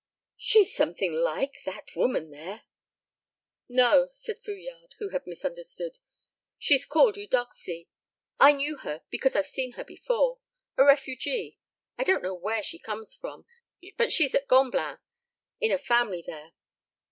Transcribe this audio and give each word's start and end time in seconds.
"She's 0.37 0.73
something 0.75 1.13
like, 1.13 1.61
that 1.63 1.95
woman 1.95 2.31
there!" 2.31 2.63
"No," 3.69 4.09
said 4.11 4.39
Fouillade, 4.41 4.95
who 4.97 5.09
had 5.09 5.27
misunderstood, 5.27 5.99
"she's 6.57 6.87
called 6.87 7.17
Eudoxie. 7.17 7.87
I 8.39 8.53
knew 8.53 8.77
her 8.77 9.03
because 9.11 9.35
I've 9.35 9.45
seen 9.45 9.73
her 9.73 9.83
before. 9.83 10.39
A 10.75 10.83
refugee. 10.83 11.59
I 11.99 12.03
don't 12.03 12.23
know 12.23 12.33
where 12.33 12.63
she 12.63 12.79
comes 12.79 13.13
from, 13.13 13.45
but 13.95 14.11
she's 14.11 14.33
at 14.33 14.47
Gamblin, 14.47 14.97
in 15.59 15.71
a 15.71 15.77
family 15.77 16.23
there." 16.25 16.53